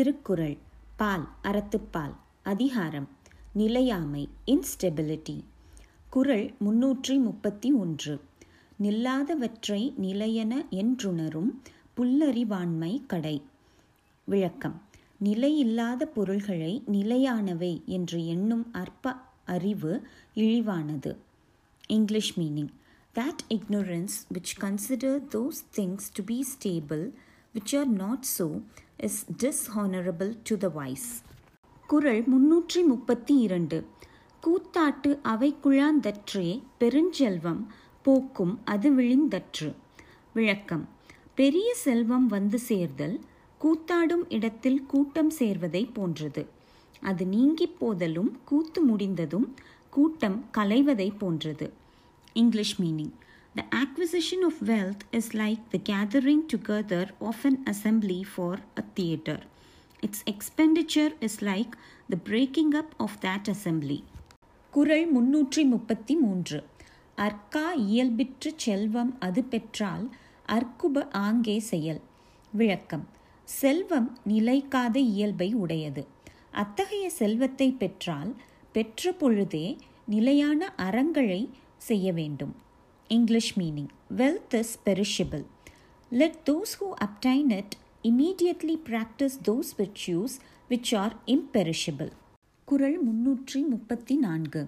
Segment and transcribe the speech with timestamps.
[0.00, 0.58] திருக்குறள்
[0.96, 3.08] பால் அறத்துப்பால் அதிகாரம்
[3.52, 5.44] நிலையாமை இன்ஸ்டெபிலிட்டி
[6.08, 8.20] குறள் முன்னூற்றி முப்பத்தி ஒன்று.
[8.82, 11.50] நில்லாதவற்றை நிலையென என்றுணரும்
[11.96, 13.42] புல்லறிவாண்மை கடை.
[14.24, 14.82] விளக்கம்.
[15.24, 19.14] நிலையில்லாத பொருள்களை நிலையானவை என்று எண்ணும் அற்ப
[19.44, 21.16] அறிவு இழிவானது.
[21.86, 22.72] English meaning
[23.14, 27.10] that ignorance which consider those things to be stable
[27.54, 28.60] which are not so
[29.02, 31.22] is dishonourable to the wise
[31.86, 33.86] Kural முன்னூற்றி முப்பத்தி இரண்டு
[34.42, 37.66] கூத்தாட்டு அவை குழாந்தற்றே பெருஞ்செல்வம்
[38.02, 39.74] போக்கும் அது விழிந்தற்று.
[40.32, 40.88] விளக்கம்.
[41.34, 43.20] பெரிய செல்வம் வந்து சேர்தல்
[43.60, 46.46] கூத்தாடும் இடத்தில் கூட்டம் சேர்வதை போன்றது.
[47.00, 49.54] அது நீங்கி போதலும் கூத்து முடிந்ததும்
[49.90, 51.72] கூட்டம் கலைவதை போன்றது.
[52.32, 53.12] English meaning.
[53.54, 59.40] The acquisition of wealth is like the gathering together of an assembly for a theatre.
[60.02, 61.74] Its expenditure is like
[62.08, 63.98] the breaking up of that assembly.
[64.72, 66.58] குரல் முன்னூற்றி முப்பத்தி மூன்று
[67.18, 70.06] அர்க்கா இயல்பிற்று செல்வம் அது பெற்றால்
[70.48, 72.00] அர்க்குப ஆங்கே செயல்
[72.52, 73.06] விளக்கம்
[73.48, 76.04] செல்வம் நிலைக்காத இயல்பை உடையது
[76.62, 78.32] அத்தகைய செல்வத்தை பெற்றால்
[78.72, 79.66] பெற்ற பொழுதே
[80.06, 81.42] நிலையான அறங்களை
[81.90, 82.54] செய்ய வேண்டும்
[83.10, 85.44] English meaning wealth is perishable
[86.12, 90.34] let those who obtain it immediately practise those virtues
[90.70, 92.12] which are imperishable
[92.68, 94.62] Kural முன்னூற்றி முப்பத்தி நான்கு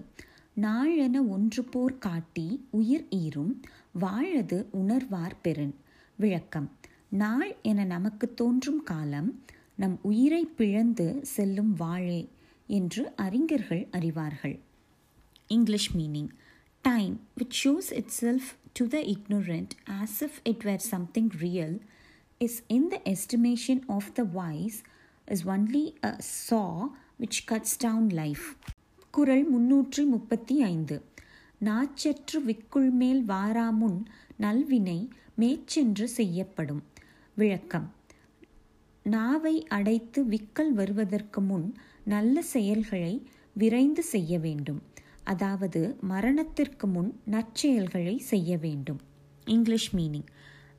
[0.61, 3.53] நாளென ஒன்று போர் காட்டி உயிர் ஈரும்
[3.99, 5.75] வாழது உணர்வார் பெருன்
[6.19, 6.69] விளக்கம்.
[7.09, 9.29] நாள் என நமக்கு தோன்றும் காலம்
[9.75, 12.21] நம் உயிரை பிழந்து செல்லும் வாழே
[12.67, 14.59] என்று அறிஞர்கள் அறிவார்கள்.
[15.47, 16.31] English meaning
[16.83, 21.79] time which shows itself to the ignorant as if it were something real
[22.41, 24.83] is in the estimation of the wise
[25.27, 28.45] is only a saw which cuts down life
[29.13, 30.95] குரல் முன்னூற்றி முப்பத்தி ஐந்து
[31.61, 33.99] நாச்சற்று விக்குள் மேல் வாராமுன்
[34.39, 34.99] நல்வினை
[35.35, 36.81] மேற்சென்று செய்யப்படும்
[37.37, 37.87] விளக்கம்
[39.05, 41.67] நாவை அடைத்து விக்கல் வருவதற்கு முன்
[42.05, 43.13] நல்ல செயல்களை
[43.55, 44.81] விரைந்து செய்ய வேண்டும்
[45.23, 48.99] அதாவது மரணத்திற்கு முன் நற்செயல்களை செய்ய வேண்டும்.
[49.45, 50.25] இங்கிலீஷ் மீனிங்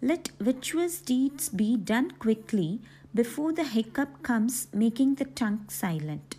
[0.01, 2.81] லெட் விச்சுவஸ் deeds be done quickly
[3.17, 6.33] before the hiccup comes making the tongue silent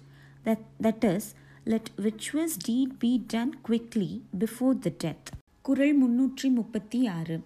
[0.46, 1.34] that that is
[1.64, 7.44] let விச்சுவஸ் deed B done quickly before the death குரல் முன்னூற்றி முப்பத்தி ஆறு.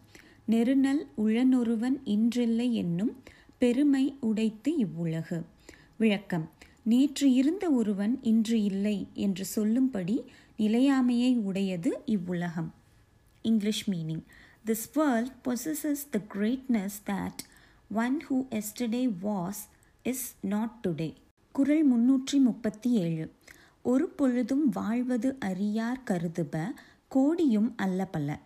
[0.47, 3.23] நெருநல் உளனொருவன் இன்றில்லை என்னும்
[3.57, 5.43] பெருமை உடைத்து இவ்வுலகு.
[5.97, 6.49] விளக்கம்.
[6.89, 10.15] நேற்று இருந்த ஒருவன் இன்று இல்லை என்று சொல்லும்படி
[10.57, 12.73] நிலையாமையை உடையது இவ்வுலகம்.
[13.41, 14.23] English meaning
[14.65, 17.41] this world possesses the greatness that
[17.93, 19.61] one who yesterday was
[20.03, 21.13] is not today
[21.51, 23.25] Kural முன்னூற்றி முப்பத்தி ஏழு
[23.81, 26.55] ஒரு பொழுதும் வாழ்வது அறியார் கருதுப
[27.15, 28.39] கோடியும் அல்ல பல.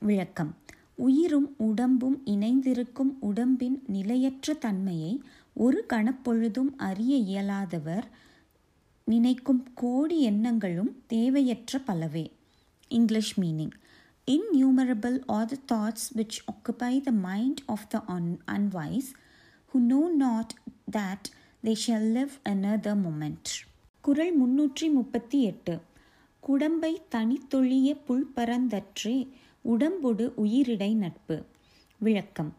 [0.00, 0.54] விளக்கம்.
[0.96, 5.12] உயிரும் உடம்பும் இணைந்திருக்கும் உடம்பின் நிலையற்ற தன்மையை
[5.54, 8.08] ஒரு கணப்பொழுதும் அறிய இயலாதவர்
[9.04, 12.32] நினைக்கும் கோடி எண்ணங்களும் தேவையற்ற பலவே.
[12.88, 13.70] English meaning
[14.30, 19.12] innumerable are the thoughts which occupy the mind of the un- unwise
[19.72, 20.46] who know not
[20.92, 21.20] that
[21.64, 23.42] they shall live another moment.
[24.00, 25.80] குரல் முன்னூற்றி முப்பத்தி எட்டு.
[26.40, 29.28] குடம்பை தனித்தொழிய புல் பரந்தற்றே
[29.64, 31.44] உடம்பொடு உயிரிடை நட்பு.
[31.98, 32.54] விளக்கம்.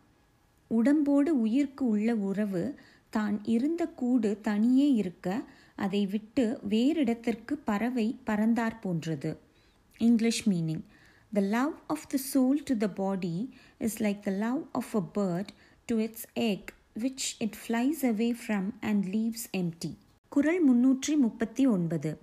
[0.67, 2.63] உடம்போடு உயிர்க்கு உள்ள உறவு
[3.09, 5.27] தான் இருந்த கூடு தனியே இருக்க
[5.75, 9.37] அதை விட்டு வேறிடத்திற்கு பறவை பறந்தார் போன்றது.
[9.97, 10.83] English meaning
[11.33, 13.35] the love of the soul to the body
[13.77, 15.47] is like the love of a bird
[15.85, 19.91] to its egg which it flies away from and leaves empty
[20.31, 22.17] Kural முன்னூற்றி முப்பத்தி ஒன்பது.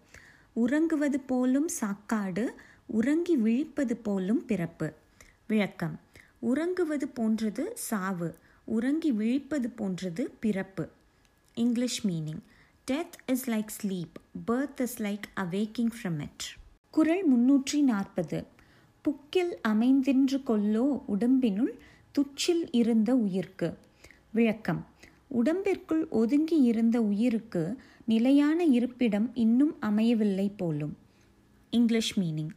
[0.53, 2.45] உறங்குவது போலும் சாக்காடு
[2.87, 4.93] உறங்கி விழிப்பது போலும் பிறப்பு.
[5.47, 5.99] விளக்கம்
[6.43, 8.29] உறங்குவது போன்றது சாவு
[8.65, 10.89] உறங்கி விழிப்பது போன்றது பிறப்பு.
[11.55, 12.43] English meaning
[12.91, 16.45] death is like sleep birth is like awaking from it
[16.91, 18.45] Kural முன்னூற்றி நாற்பது.
[19.05, 21.73] புக்கில் அமைந்தின்று கொல்லோ உடம்பினுள்
[22.15, 23.75] துச்சில் இருந்த உயிர்க்கு.
[24.31, 24.87] விளக்கம்.
[25.31, 30.97] உடம்பிற்குள் ஒதுங்கி இருந்த உயிருக்கு நிலையான இருப்பிடம் இன்னும் அமையவில்லை போலும்.
[31.71, 32.51] English meaning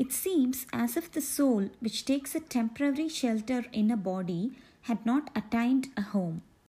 [0.00, 4.52] It seems as if the soul, which takes a temporary shelter in a body,
[4.88, 6.40] had not attained a home.